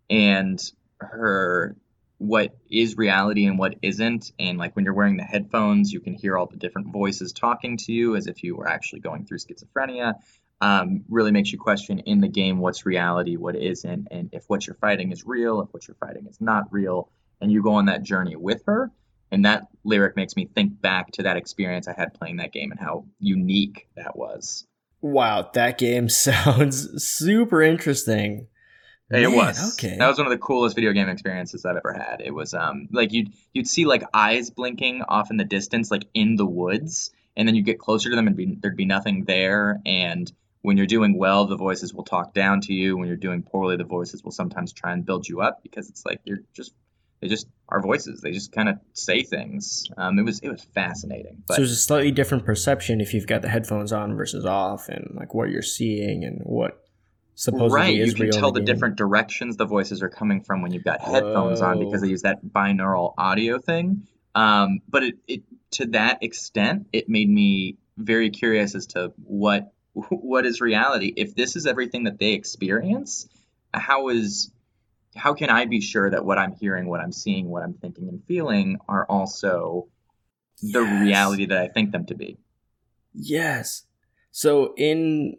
[0.09, 0.63] And
[0.99, 1.77] her
[2.23, 6.15] what is reality and what isn't and like when you're wearing the headphones you can
[6.15, 9.39] hear all the different voices talking to you as if you were actually going through
[9.39, 10.15] schizophrenia
[10.63, 14.67] um, really makes you question in the game what's reality what isn't and if what
[14.67, 17.87] you're fighting is real if what you're fighting is not real and you go on
[17.87, 18.91] that journey with her
[19.31, 22.71] and that lyric makes me think back to that experience i had playing that game
[22.71, 24.67] and how unique that was
[25.03, 28.47] wow, that game sounds super interesting.
[29.11, 29.75] It Man, was.
[29.75, 29.99] okay.
[29.99, 32.23] That was one of the coolest video game experiences I've ever had.
[32.25, 36.07] It was um like you'd you'd see like eyes blinking off in the distance, like
[36.15, 39.25] in the woods, and then you get closer to them and be, there'd be nothing
[39.27, 39.81] there.
[39.85, 42.97] And when you're doing well, the voices will talk down to you.
[42.97, 46.07] When you're doing poorly, the voices will sometimes try and build you up because it's
[46.07, 46.73] like you're just
[47.21, 48.21] they just are voices.
[48.21, 49.85] They just kind of say things.
[49.97, 51.43] Um, it was it was fascinating.
[51.47, 54.89] But so there's a slightly different perception if you've got the headphones on versus off,
[54.89, 56.83] and like what you're seeing and what
[57.35, 60.73] supposedly right, is you can tell the different directions the voices are coming from when
[60.73, 64.07] you've got headphones on because they use that binaural audio thing.
[64.35, 69.73] Um, but it, it to that extent, it made me very curious as to what
[70.11, 71.13] what is reality.
[71.17, 73.29] If this is everything that they experience,
[73.73, 74.51] how is
[75.15, 78.09] how can I be sure that what I'm hearing, what I'm seeing, what I'm thinking
[78.09, 79.89] and feeling are also
[80.63, 81.03] the Yes.
[81.03, 82.39] reality that I think them to be?
[83.13, 83.85] Yes.
[84.31, 85.37] So in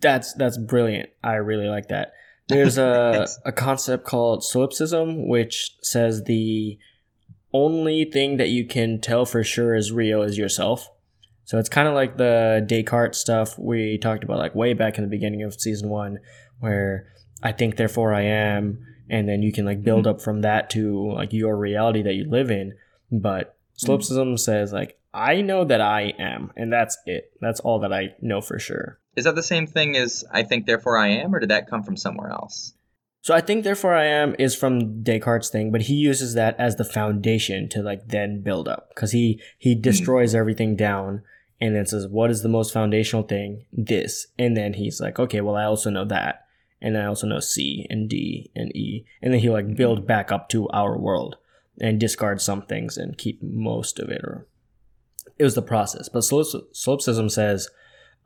[0.00, 1.10] that's that's brilliant.
[1.22, 2.12] I really like that.
[2.48, 6.78] There's a a concept called solipsism, which says the
[7.52, 10.90] only thing that you can tell for sure is real is yourself.
[11.46, 15.04] So it's kind of like the Descartes stuff we talked about, like way back in
[15.04, 16.18] the beginning of season one,
[16.58, 17.06] where
[17.40, 20.16] I think therefore I am, and then you can like build mm-hmm.
[20.16, 22.74] up from that to like your reality that you live in.
[23.12, 24.36] But solipsism mm-hmm.
[24.36, 27.30] says like I know that I am, and that's it.
[27.40, 28.98] That's all that I know for sure.
[29.14, 31.84] Is that the same thing as I think therefore I am, or did that come
[31.84, 32.74] from somewhere else?
[33.22, 36.74] So I think therefore I am is from Descartes' thing, but he uses that as
[36.74, 39.80] the foundation to like then build up because he he hmm.
[39.80, 41.22] destroys everything down
[41.60, 43.64] and then says what is the most foundational thing?
[43.72, 44.26] This.
[44.38, 46.42] And then he's like okay well I also know that.
[46.80, 49.06] And then I also know C and D and E.
[49.22, 51.36] And then he like build back up to our world
[51.80, 54.46] and discard some things and keep most of it or
[55.38, 56.08] it was the process.
[56.08, 57.68] But solipsism says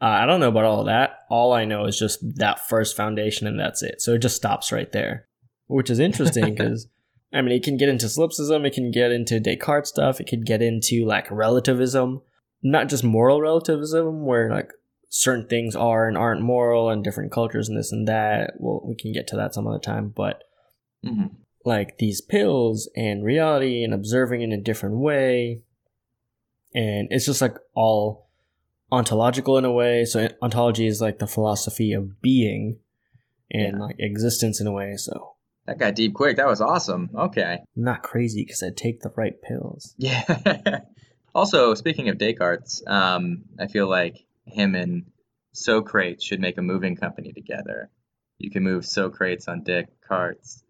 [0.02, 1.24] uh, I don't know about all that.
[1.28, 4.00] All I know is just that first foundation, and that's it.
[4.00, 5.26] So it just stops right there,
[5.66, 6.88] which is interesting because
[7.32, 10.46] I mean, it can get into solipsism, it can get into Descartes stuff, it could
[10.46, 12.22] get into like relativism,
[12.62, 14.70] not just moral relativism, where like
[15.09, 18.53] certain things are and aren't moral, and different cultures and this and that.
[18.59, 20.44] Well, we can get to that some other time, but
[21.05, 21.27] hmm
[21.62, 25.61] like these pills and reality and observing in a different way.
[26.75, 28.31] And it's just like all
[28.90, 30.07] ontological in a way.
[30.07, 32.79] So ontology is like the philosophy of being
[33.51, 33.85] and Yeah.
[33.85, 34.96] like existence in a way.
[34.96, 35.35] So
[35.66, 36.38] That got deep quick.
[36.38, 37.11] That was awesome.
[37.14, 37.59] Okay.
[37.77, 39.94] I'm not crazy because I take the right pills.
[39.99, 40.23] Yeah.
[41.34, 44.16] Also, speaking of Descartes, um, I feel like
[44.46, 45.04] him and
[45.52, 47.90] Socrates should make a moving company together.
[48.38, 50.62] You can move Socrates on Descartes.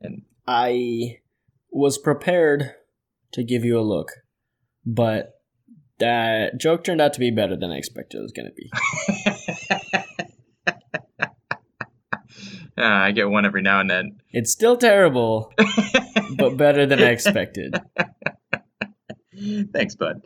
[0.00, 1.18] And I
[1.70, 2.74] was prepared
[3.32, 4.12] to give you a look,
[4.84, 5.34] but
[5.98, 8.70] That joke turned out to be better than I expected it was going to be.
[12.78, 14.20] Ah, I get one every now and then.
[14.30, 15.52] It's still terrible,
[16.38, 17.74] but better than I expected.
[19.72, 20.22] Thanks, bud.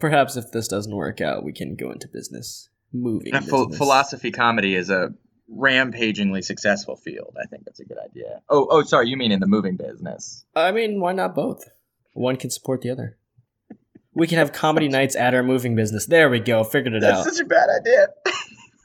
[0.00, 2.68] Perhaps if this doesn't work out, we can go into business.
[2.92, 3.34] Moving.
[3.34, 5.12] Uh, Ph- philosophy comedy is a
[5.50, 7.34] rampagingly successful field.
[7.42, 8.40] I think that's a good idea.
[8.48, 10.44] Oh, oh, sorry, you mean in the moving business?
[10.54, 11.64] I mean, why not both?
[12.14, 13.16] One can support the other.
[14.14, 16.06] We can have comedy nights at our moving business.
[16.06, 16.64] There we go.
[16.64, 17.32] Figured it That's out.
[17.34, 18.08] such a bad idea.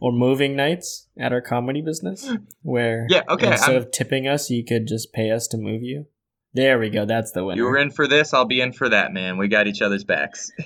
[0.02, 2.30] Or moving nights at our comedy business,
[2.62, 5.82] where Yeah, okay, instead I'm- of tipping us, you could just pay us to move
[5.82, 6.08] you.
[6.53, 7.05] There we go.
[7.05, 7.57] That's the winner.
[7.57, 9.37] You were in for this, I'll be in for that, man.
[9.37, 10.51] We got each other's backs.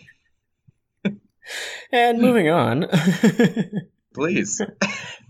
[1.93, 2.87] And moving on.
[4.13, 4.61] Please.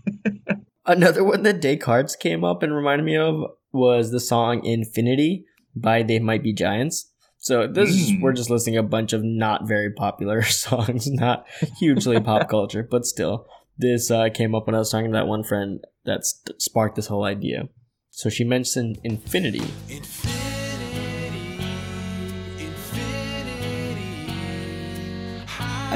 [0.86, 5.44] Another one that Descartes came up and reminded me of was the song Infinity
[5.76, 7.12] by They Might Be Giants.
[7.38, 8.22] So this is, Mm.
[8.22, 11.46] we're just listing a bunch of not very popular songs, not
[11.78, 13.46] hugely pop culture, but still.
[13.76, 16.22] This uh, came up when I was talking to that one friend that
[16.58, 17.68] sparked this whole idea.
[18.10, 19.62] So she mentioned Infinity.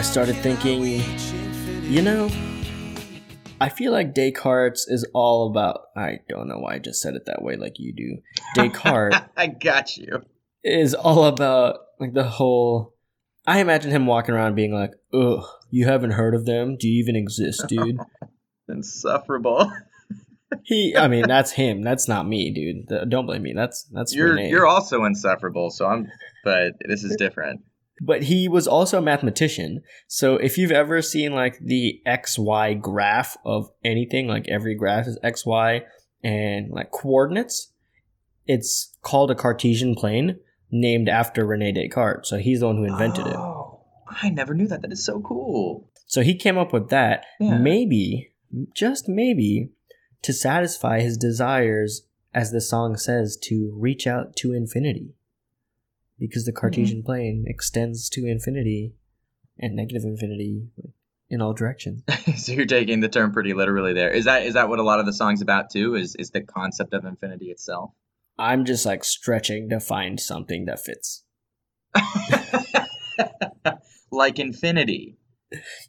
[0.03, 0.83] I started thinking,
[1.85, 2.29] you know,
[3.61, 5.83] I feel like Descartes is all about.
[5.97, 8.19] I don't know why I just said it that way, like you do.
[8.57, 10.25] Descartes I got you.
[10.65, 12.97] is all about like the whole.
[13.47, 16.77] I imagine him walking around being like, "Ugh, you haven't heard of them?
[16.77, 17.99] Do you even exist, dude?"
[18.69, 19.73] Insufferable.
[20.65, 21.83] he, I mean, that's him.
[21.83, 23.09] That's not me, dude.
[23.09, 23.53] Don't blame me.
[23.55, 26.09] That's that's You're you're also insufferable, so I'm
[26.43, 27.61] but this is different.
[28.05, 29.81] But he was also a mathematician.
[30.09, 35.19] So if you've ever seen like the XY graph of anything, like every graph is
[35.23, 35.83] XY
[36.25, 37.73] and like coordinates,
[38.45, 40.41] it's called a Cartesian plane
[40.73, 42.29] named after Rene Descartes.
[42.29, 43.37] So he's the one who invented it.
[43.37, 44.83] Oh, I never knew that.
[44.83, 45.88] That is so cool.
[46.07, 47.25] So he came up with that.
[47.38, 47.57] Yeah.
[47.59, 48.33] Maybe,
[48.75, 49.71] just maybe,
[50.23, 55.15] to satisfy his desires, as the song says, to reach out to infinity.
[56.29, 57.07] Because the Cartesian Mm-hmm.
[57.07, 58.95] plane extends to infinity
[59.59, 60.69] and negative infinity
[61.29, 62.03] in all directions.
[62.37, 64.11] so you're taking the term pretty literally there.
[64.11, 65.97] Is that is that what a lot of the song's about too?
[65.97, 67.91] Is is the concept of infinity itself?
[68.39, 71.25] I'm just like stretching to find something that fits.
[74.11, 75.19] like infinity.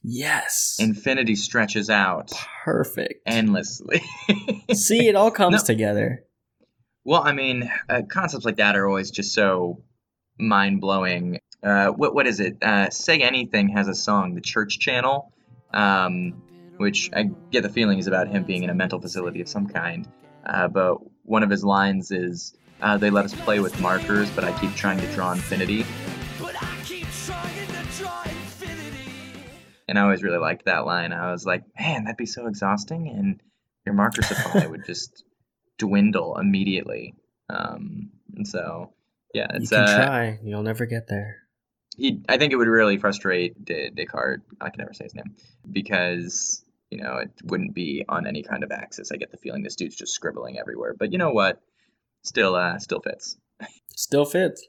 [0.04, 0.76] Yes.
[0.80, 2.32] Infinity stretches out
[2.66, 3.22] Perfect.
[3.26, 4.02] endlessly.
[4.74, 5.66] See, it all comes No.
[5.74, 6.26] together.
[7.06, 9.84] Well, I mean, uh, concepts like that are always just so
[10.40, 11.40] mind blowing.
[11.62, 12.62] Uh, what what is it?
[12.62, 15.32] Uh, Say Anything has a song, the Church Channel,
[15.74, 16.42] um,
[16.78, 19.68] which I get the feeling is about him being in a mental facility of some
[19.68, 20.08] kind.
[20.46, 24.44] Uh, but one of his lines is, uh, "They let us play with markers, but
[24.44, 25.86] I keep trying to draw infinity."
[26.40, 29.10] But I keep trying to draw infinity.
[29.88, 31.14] And I always really liked that line.
[31.14, 33.42] I was like, man, that'd be so exhausting, and
[33.86, 35.24] your marker supply would just
[35.78, 37.16] dwindle immediately.
[37.50, 38.94] Um, and so,
[39.34, 40.40] yeah, You can uh, try.
[40.44, 41.38] You'll never get there.
[41.98, 44.44] he, I think it would really frustrate De- Descartes.
[44.62, 45.36] I can never say his name
[45.72, 49.12] because you know it wouldn't be on any kind of axis.
[49.12, 50.94] I get the feeling this dude's just scribbling everywhere.
[50.98, 51.60] But you know what?
[52.24, 53.38] Still, uh, still fits.
[53.96, 54.66] Still fits.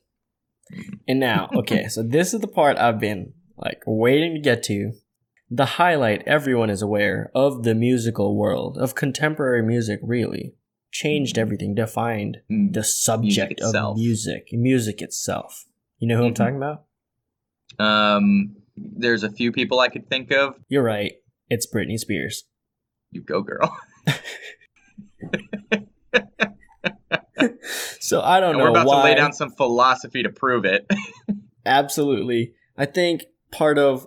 [1.07, 4.93] And now, okay, so this is the part I've been like waiting to get to.
[5.51, 10.55] The highlight everyone is aware of the musical world, of contemporary music, really.
[10.95, 12.73] Changed everything, defined Mm.
[12.73, 13.97] the subject of itself.
[13.99, 15.67] music, music itself.
[15.99, 16.37] You know who I'm Mhm.
[16.37, 16.85] talking about?
[17.81, 20.55] Um, there's a few people I could think of.
[20.69, 21.15] You're right.
[21.51, 22.45] It's Britney Spears.
[23.11, 23.77] You go, girl.
[28.01, 28.97] So I don't And know we're about why.
[28.97, 30.87] to lay down some philosophy to prove it.
[31.67, 32.53] Absolutely.
[32.77, 34.07] I think part of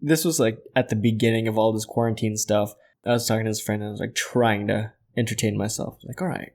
[0.00, 2.74] this was like at the beginning of all this quarantine stuff.
[3.04, 5.98] I was talking to this friend and I was like trying to entertain myself.
[6.04, 6.52] Like, all right,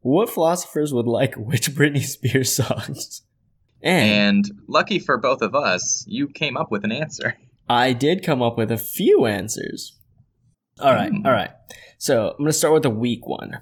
[0.00, 3.22] what philosophers would like which Britney Spears songs?
[3.82, 7.36] And, and lucky for both of us, you came up with an answer.
[7.68, 9.98] I did come up with a few answers.
[10.80, 11.26] All right, Hmm.
[11.26, 11.50] all right.
[11.98, 13.60] So I'm gonna start with a weak one.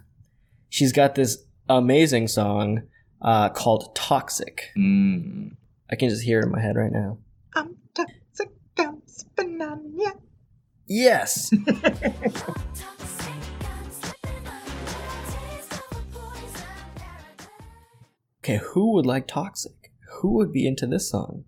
[0.69, 2.83] She's got this amazing song
[3.23, 5.51] uh, called "Toxic." Mm.
[5.91, 7.19] I can just hear it in my head right now.
[7.55, 10.13] I'm toxic, I'm on ya.
[10.87, 11.51] Yes.
[18.51, 19.93] Okay, who would like Toxic?
[20.21, 21.45] Who would be into this song?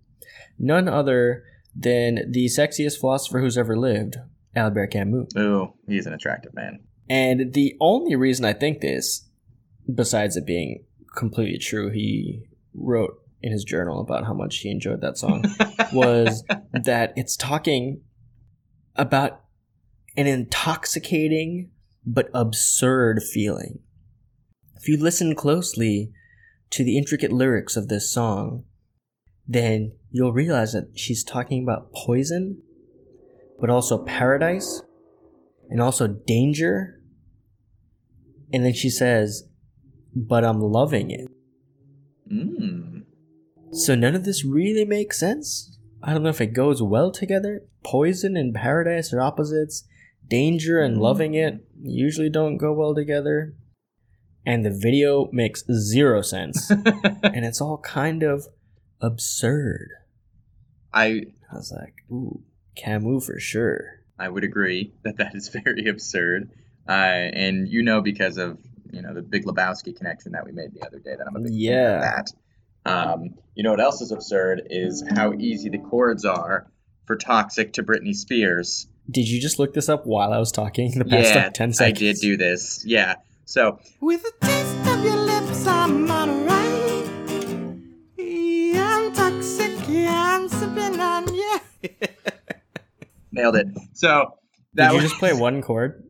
[0.57, 1.43] None other
[1.75, 4.15] than the sexiest philosopher who's ever lived,
[4.55, 5.35] Albert Camus.
[5.37, 6.79] Ooh, he's an attractive man.
[7.09, 9.27] And the only reason I think this,
[9.93, 10.85] besides it being
[11.17, 15.43] completely true, he wrote in his journal about how much he enjoyed that song
[15.93, 17.99] was that it's talking
[18.95, 19.41] about
[20.15, 21.69] an intoxicating
[22.05, 23.79] but absurd feeling.
[24.77, 26.13] If you listen closely
[26.73, 28.63] to the intricate lyrics of this song,
[29.47, 32.63] then you'll realize that she's talking about poison,
[33.59, 34.81] but also paradise,
[35.69, 36.99] and also danger.
[38.51, 39.43] And then she says,
[40.15, 41.29] but I'm loving it.
[42.31, 43.03] Mm.
[43.71, 45.77] So none of this really makes sense.
[46.01, 47.61] I don't know if it goes well together.
[47.83, 49.83] Poison and paradise are opposites.
[50.27, 53.53] Danger and loving it usually don't go well together.
[54.45, 56.69] And the video makes zero sense.
[56.69, 58.47] and it's all kind of
[59.01, 59.89] absurd.
[60.93, 62.41] I I was like, ooh,
[62.75, 63.99] Camus for sure.
[64.19, 66.49] I would agree that that is very absurd.
[66.87, 68.59] Uh, and you know because of
[68.91, 71.39] you know the Big Lebowski connection that we made the other day that I'm a
[71.39, 71.95] big fan Yeah.
[71.95, 72.31] of that.
[72.85, 76.69] Um, you know what else is absurd is how easy the chords are
[77.05, 78.87] for Toxic to Britney Spears.
[79.09, 81.73] Did you just look this up while I was talking the past yeah, like 10
[81.79, 82.83] I did do this.
[82.85, 83.15] Yeah.
[83.45, 86.73] So With a taste of your lips, I'm on a ride.
[88.75, 91.59] I'm toxic, yeah, I'm sipping on you.
[93.33, 93.67] nailed it.
[93.93, 94.37] So
[94.75, 96.03] that Did you was just play one chord?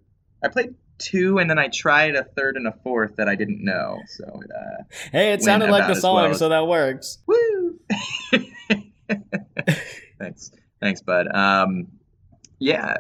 [0.44, 3.64] I played two and then I tried a third and a fourth that I didn't
[3.64, 4.00] know.
[4.08, 7.18] So uh, Hey, it sounded like the song, well so that works.
[7.26, 7.80] Woo!
[10.20, 11.28] thanks, thanks, bud.
[11.34, 11.88] Um,
[12.64, 12.96] yeah,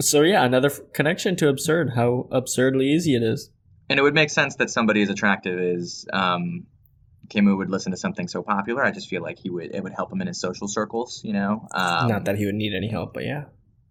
[0.00, 1.90] So yeah, another f- connection to absurd.
[1.94, 3.50] How absurdly easy it is.
[3.88, 6.66] and it would make sense that somebody as attractive as um,
[7.28, 8.84] Camus would listen to something so popular.
[8.84, 11.20] I just feel like he would it would help him in his social circles.
[11.24, 13.44] You know, um, Not that he would need any help, but yeah.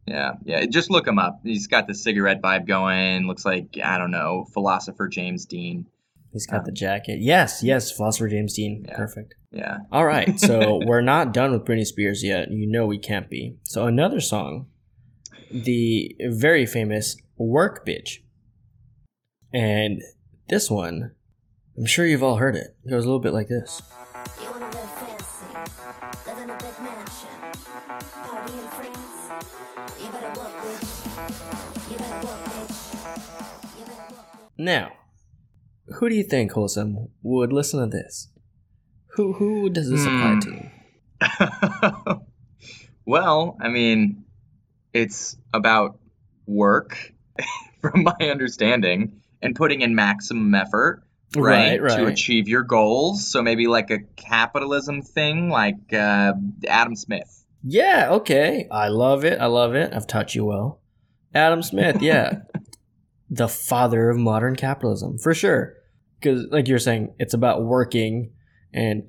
[0.06, 0.66] Yeah, yeah.
[0.66, 1.42] Just look him up.
[1.44, 3.28] He's got the cigarette vibe going.
[3.28, 5.86] Looks like I don't know, philosopher James Dean.
[6.32, 7.20] He's got Um, the jacket.
[7.22, 8.86] Yes, yes, philosopher James Dean.
[8.88, 8.96] Yeah.
[8.96, 9.34] Perfect.
[9.52, 9.78] Yeah.
[9.92, 12.52] All right, so we're not done with Britney Spears yet.
[12.52, 13.56] You know we can't be.
[13.64, 14.68] So another song,
[15.52, 18.20] the very famous "Work Bitch,"
[19.54, 20.02] and
[20.50, 21.12] this one,
[21.78, 22.76] I'm sure you've all heard it.
[22.86, 23.82] It goes a little bit like this.
[34.58, 34.92] Now,
[35.96, 38.30] who do you think, Wholesome, would listen to this?
[39.16, 41.40] Who who does this apply Hmm.
[41.42, 42.22] to?
[43.06, 44.26] well, I mean,
[44.94, 46.00] it's about
[46.46, 47.14] work,
[47.82, 51.04] from my understanding, and putting in maximum effort,
[51.36, 53.28] right, Right, to achieve your goals.
[53.32, 56.34] So maybe like a capitalism thing, like uh,
[56.68, 57.46] Adam Smith.
[57.64, 58.68] Yeah, okay.
[58.72, 59.40] I love it.
[59.40, 59.94] I love it.
[59.94, 60.80] I've taught you well.
[61.34, 62.40] Adam Smith, yeah.
[63.30, 65.76] the father of modern capitalism, for sure.
[66.20, 68.32] Because, like you're saying, it's about working,
[68.74, 69.04] and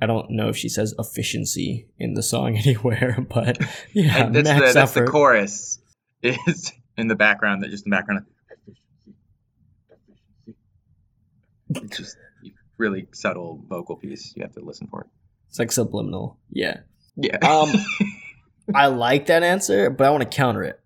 [0.00, 3.58] I don't know if she says efficiency in the song anywhere, but
[3.92, 5.80] yeah, And that's, the, that's the chorus
[6.22, 7.62] is in the background.
[7.62, 8.26] That just in the background.
[11.68, 12.16] It's just
[12.78, 14.32] really subtle vocal piece.
[14.36, 15.06] You have to listen for it.
[15.48, 16.38] It's like subliminal.
[16.50, 16.80] Yeah.
[17.16, 17.38] Yeah.
[17.38, 17.70] Um,
[18.74, 20.80] I like that answer, but I want to counter it.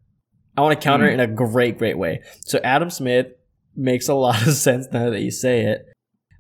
[0.57, 2.23] I want to counter it in a great, great way.
[2.45, 3.29] So Adam Smith
[3.81, 5.87] makes a lot of sense now that you say it.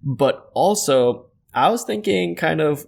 [0.02, 2.86] But also, I was thinking kind of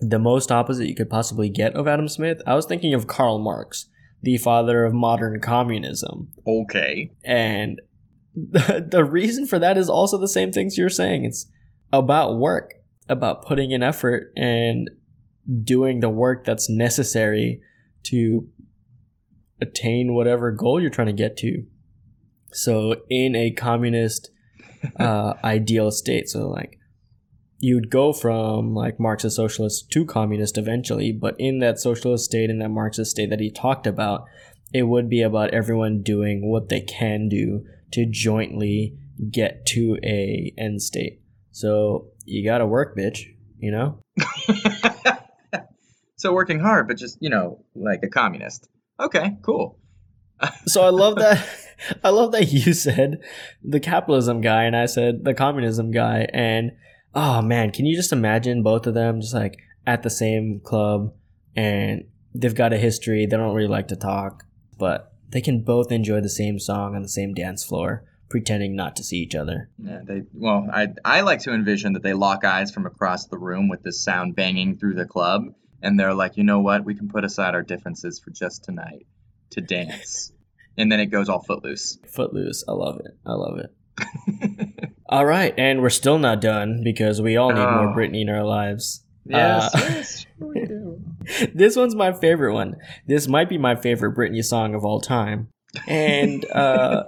[0.00, 2.42] the most opposite you could possibly get of Adam Smith.
[2.46, 3.86] I was thinking of Karl Marx,
[4.22, 6.32] the father of modern communism.
[6.46, 7.12] okay.
[7.24, 7.80] And
[8.34, 11.24] the, the reason for that is also the same things you're saying.
[11.24, 11.46] It's
[11.92, 12.74] about work,
[13.08, 14.90] about putting in effort and
[15.62, 17.60] doing the work that's necessary
[18.04, 18.48] to
[19.60, 21.64] attain whatever goal you're trying to get to.
[22.52, 24.30] So, in a communist
[24.98, 26.78] uh, ideal state, so like
[27.58, 32.58] you'd go from like Marxist socialist to communist eventually, but in that socialist state, in
[32.58, 34.24] that Marxist state that he talked about,
[34.74, 38.96] it would be about everyone doing what they can do to jointly
[39.30, 41.20] get to a end state.
[41.52, 43.20] So you gotta work, bitch.
[43.58, 44.00] You know.
[46.16, 48.68] so working hard, but just you know, like a communist.
[48.98, 49.78] Okay, cool.
[50.66, 51.46] So I love that.
[52.04, 53.20] I love that you said
[53.62, 56.28] the capitalism guy and I said the communism guy.
[56.32, 56.72] And
[57.14, 61.12] oh man, can you just imagine both of them just like at the same club
[61.56, 62.04] and
[62.34, 63.26] they've got a history.
[63.26, 64.44] They don't really like to talk,
[64.78, 68.96] but they can both enjoy the same song on the same dance floor, pretending not
[68.96, 69.70] to see each other.
[69.78, 73.38] Yeah, they well, I I like to envision that they lock eyes from across the
[73.38, 76.94] room with this sound banging through the club, and they're like, you know what, we
[76.94, 79.06] can put aside our differences for just tonight
[79.50, 80.32] to dance,
[80.76, 81.98] and then it goes all footloose.
[82.14, 82.64] Footloose.
[82.68, 83.16] I love it.
[83.26, 84.88] I love it.
[85.08, 87.94] All right, and we're still not done because we all need more Oh.
[87.94, 89.04] Britney in our lives.
[89.26, 91.02] Yes, Uh, yes, sure we do.
[91.54, 92.76] this one's my favorite one.
[93.06, 95.48] This might be my favorite Britney song of all time.
[95.86, 97.04] And uh,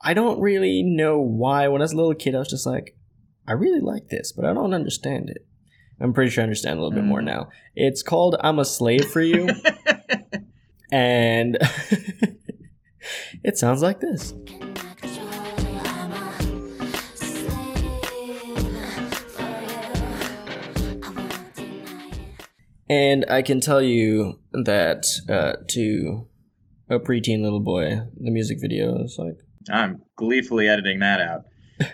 [0.00, 1.68] I don't really know why.
[1.68, 2.96] When I was a little kid, I was just like,
[3.46, 5.46] I really like this, but I don't understand it.
[6.00, 7.26] I'm pretty sure I understand a little bit more Mm.
[7.26, 7.48] now.
[7.76, 9.48] It's called I'm a Slave for You.
[10.90, 11.58] and
[13.42, 14.34] it sounds like this.
[22.88, 26.26] And I can tell you that uh, to
[26.90, 29.36] a preteen little boy, the music video is like,
[29.70, 31.44] I'm gleefully editing that out.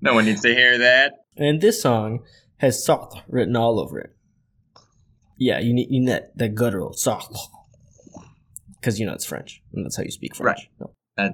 [0.00, 1.12] no one needs to hear that.
[1.36, 2.20] and this song
[2.58, 4.14] has "soft" written all over it.
[5.38, 7.36] Yeah, you need, you need that, that guttural "soft"
[8.84, 10.68] because you know it's French, and that's how you speak French.
[10.78, 10.92] No.
[11.16, 11.30] Uh,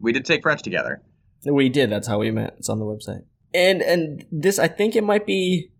[0.00, 1.02] we did take French together.
[1.44, 1.90] We did.
[1.90, 2.54] That's how we met.
[2.58, 3.24] It's on the website.
[3.52, 5.70] And and this, I think it might be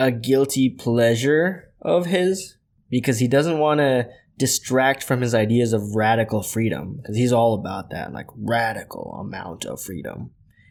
[0.00, 2.56] a guilty pleasure of his
[2.88, 4.08] because he doesn't want to
[4.38, 9.66] distract from his ideas of radical freedom because he's all about that, like radical amount
[9.66, 10.30] of freedom.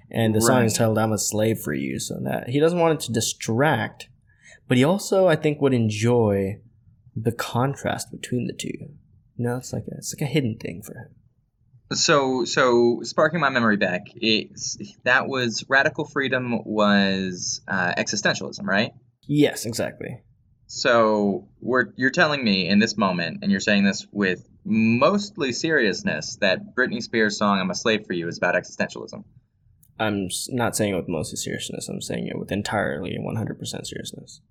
[0.09, 2.95] And the song is titled "I'm a Slave for You," so that he doesn't want
[2.95, 4.09] it to distract,
[4.67, 6.59] but he also, I think, would enjoy
[7.15, 8.95] the contrast between the two.
[9.37, 11.15] Know, it's like a, it's like a hidden thing for him.
[11.93, 18.91] So, so sparking my memory back, it's that was radical freedom was uh, existentialism, right?
[19.27, 20.23] Yes, exactly.
[20.67, 26.37] So we're you're telling me in this moment, and you're saying this with mostly seriousness,
[26.37, 29.23] that Britney Spears' song "I'm a Slave for You" is about existentialism.
[29.99, 31.89] I'm not saying it with mostly seriousness.
[31.89, 34.41] I'm saying it with entirely 100% seriousness.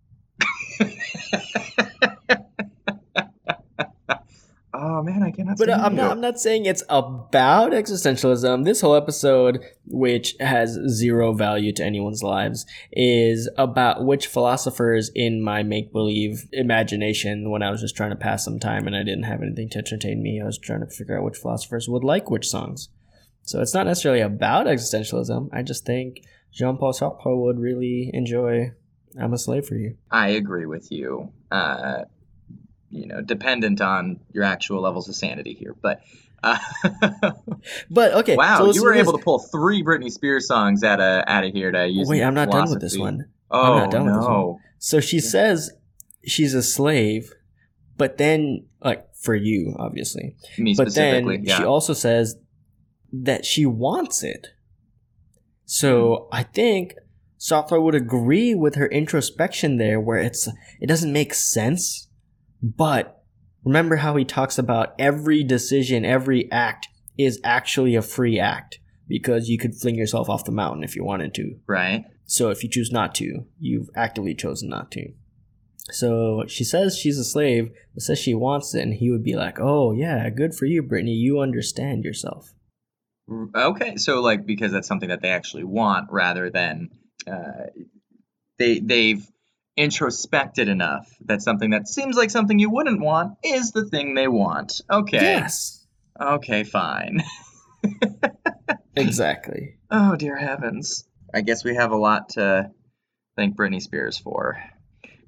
[4.81, 5.59] Oh man, I cannot.
[5.59, 6.11] But uh, I'm not.
[6.11, 8.65] I'm not saying it's about existentialism.
[8.65, 15.43] This whole episode, which has zero value to anyone's lives, is about which philosophers in
[15.43, 17.51] my make believe imagination.
[17.51, 19.79] When I was just trying to pass some time and I didn't have anything to
[19.79, 22.89] entertain me, I was trying to figure out which philosophers would like which songs.
[23.43, 25.49] So it's not necessarily about existentialism.
[25.53, 26.23] I just think
[26.53, 28.73] Jean Paul Sartre would really enjoy
[29.21, 31.33] "I'm a Slave for You." I agree with you.
[31.51, 32.05] Uh,
[32.91, 36.01] you know, dependent on your actual levels of sanity here, but.
[36.43, 36.59] Uh,
[37.91, 39.03] But okay, wow, so you were this.
[39.03, 42.09] able to pull three Britney Spears songs out of out of here to use.
[42.09, 43.27] Wait, I'm not done with this one.
[43.51, 44.61] Oh not done with this no!
[44.79, 45.71] So she says
[46.25, 47.33] she's a slave,
[47.99, 50.35] but then, like, for you, obviously.
[50.57, 51.59] Me But specifically, then yeah.
[51.59, 52.37] she also says
[53.13, 54.49] that she wants it.
[55.67, 56.37] So Hmm.
[56.37, 56.95] I think
[57.39, 60.49] Sartre would agree with her introspection there, where it's
[60.81, 62.09] it doesn't make sense.
[62.63, 63.23] But
[63.65, 66.89] remember how he talks about every decision, every act
[67.19, 71.05] is actually a free act because you could fling yourself off the mountain if you
[71.05, 71.57] wanted to.
[71.67, 72.05] right.
[72.27, 75.13] So if you choose not to, you've actively chosen not to.
[75.91, 79.35] So she says she's a slave, but says she wants it, and he would be
[79.35, 81.17] like, "Oh yeah, good for you, Britney.
[81.17, 82.53] You understand yourself."
[83.55, 86.91] Okay, so like because that's something that they actually want rather than
[87.27, 87.67] uh,
[88.59, 89.27] they they've
[89.81, 94.29] introspected enough that something that seems like something you wouldn't want is the thing they
[94.29, 94.81] want.
[94.91, 95.21] Okay.
[95.21, 95.81] Yes,
[96.21, 97.25] Okay, fine.
[98.97, 99.77] exactly.
[99.91, 101.05] Oh dear heavens.
[101.33, 102.71] I guess we have a lot to
[103.37, 104.63] thank Britney Spears for.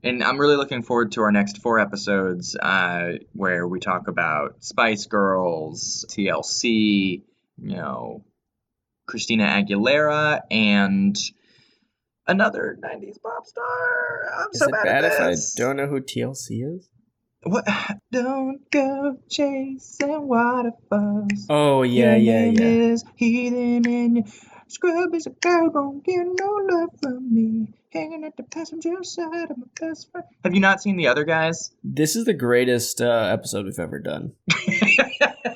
[0.05, 4.63] And I'm really looking forward to our next four episodes uh, where we talk about
[4.63, 7.23] Spice Girls, TLC,
[7.57, 8.25] you know,
[9.07, 11.17] Christina Aguilera, and
[12.27, 14.33] another 90s pop star.
[14.39, 16.89] I'm Is so it bad, bad at if I don't know who TLC is?
[17.45, 17.66] What?
[18.12, 21.47] Don't go chasing waterfalls.
[21.51, 22.93] Oh yeah, Your yeah, name yeah.
[22.93, 24.27] is heathen and your
[24.68, 27.75] scrub is a girl won't get no love from me.
[27.93, 30.27] Hanging at the passenger side of my best friend.
[30.45, 31.73] Have you not seen the other guys?
[31.85, 34.33] This is the greatest uh, episode we've ever done.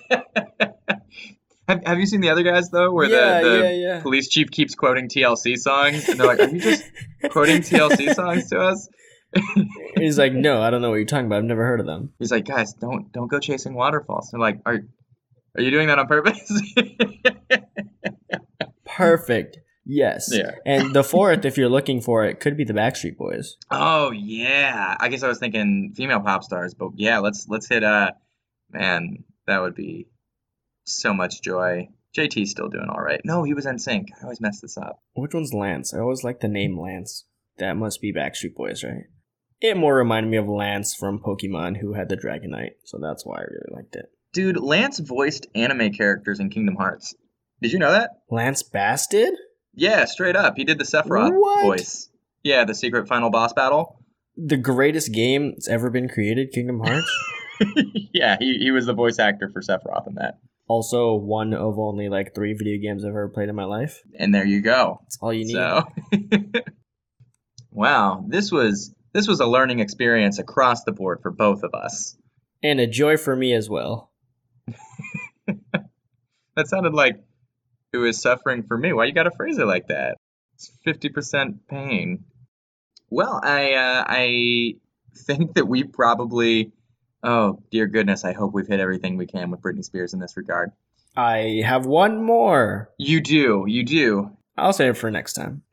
[1.68, 4.00] have, have you seen the other guys though, where Yeah, the, the yeah, yeah.
[4.00, 6.84] police chief keeps quoting TLC songs, and they're like, "Are you just
[7.30, 8.88] quoting TLC songs to us?"
[9.96, 11.38] He's like, "No, I don't know what you're talking about.
[11.38, 14.60] I've never heard of them." He's like, "Guys, don't don't go chasing waterfalls." They're like,
[14.64, 14.80] "Are
[15.56, 16.50] are you doing that on purpose?"
[18.84, 19.58] Perfect.
[19.84, 20.30] Yes.
[20.32, 20.52] Yeah.
[20.64, 23.56] And the fourth, if you're looking for it, could be the Backstreet Boys.
[23.70, 24.96] Oh yeah.
[24.98, 28.10] I guess I was thinking female pop stars, but yeah, let's let's hit uh
[28.70, 30.08] man, that would be
[30.86, 31.88] so much joy.
[32.16, 33.20] JT's still doing all right.
[33.24, 34.08] No, he was in sync.
[34.18, 35.00] I always mess this up.
[35.14, 35.92] Which one's Lance?
[35.92, 37.24] I always like the name Lance.
[37.58, 39.04] That must be Backstreet Boys, right?
[39.60, 43.38] It more reminded me of Lance from Pokemon, who had the Dragonite, so that's why
[43.38, 44.06] I really liked it.
[44.32, 47.14] Dude, Lance voiced anime characters in Kingdom Hearts.
[47.62, 48.10] Did you know that?
[48.30, 49.34] Lance Bass did?
[49.74, 50.54] Yeah, straight up.
[50.56, 51.62] He did the Sephiroth What?
[51.64, 52.08] voice.
[52.42, 54.04] Yeah, the secret final boss battle.
[54.36, 57.10] The greatest game that's ever been created, Kingdom Hearts.
[58.12, 60.38] yeah, he, he was the voice actor for Sephiroth in that.
[60.68, 64.02] Also, one of only like three video games I've ever played in my life.
[64.18, 65.00] And there you go.
[65.02, 65.52] That's all you need.
[65.52, 65.84] So,
[67.70, 72.16] wow, this was this was a learning experience across the board for both of us.
[72.62, 74.10] And a joy for me as well.
[76.56, 77.22] That sounded like
[77.92, 78.92] it was suffering for me.
[78.92, 80.16] Why you got to phrase it like that?
[80.54, 82.24] It's fifty percent pain.
[83.10, 84.74] Well, I uh, I
[85.14, 86.72] think that we probably.
[87.26, 88.24] Oh dear goodness!
[88.24, 90.70] I hope we've hit everything we can with Britney Spears in this regard.
[91.16, 92.90] I have one more.
[92.98, 94.30] You do, you do.
[94.56, 95.62] I'll save it for next time.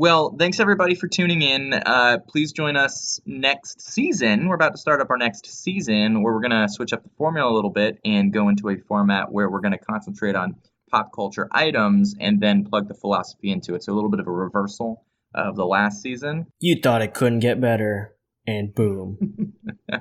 [0.00, 1.72] Well, thanks everybody for tuning in.
[1.72, 4.46] Uh, please join us next season.
[4.46, 7.10] We're about to start up our next season where we're going to switch up the
[7.18, 10.54] formula a little bit and go into a format where we're going to concentrate on
[10.88, 13.82] pop culture items and then plug the philosophy into it.
[13.82, 15.04] So a little bit of a reversal
[15.34, 16.46] of the last season.
[16.60, 18.14] You thought it couldn't get better,
[18.48, 19.54] and boom.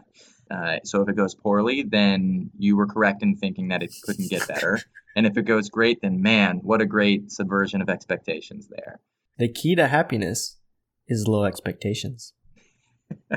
[0.50, 4.30] Uh, so if it goes poorly, then you were correct in thinking that it couldn't
[4.30, 4.80] get better.
[5.18, 9.02] and if it goes great, then man, what a great subversion of expectations there.
[9.38, 10.56] the key to happiness
[11.06, 12.32] is low expectations.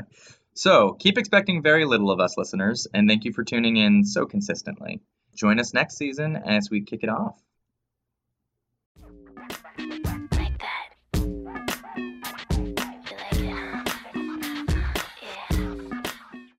[0.54, 4.26] So keep expecting very little of us listeners, and thank you for tuning in so
[4.26, 5.00] consistently.
[5.34, 7.40] Join us next season as we kick it off.